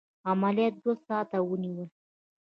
عملیات 0.31 0.73
دوه 0.83 0.95
ساعته 1.07 1.37
ونیول. 1.49 1.89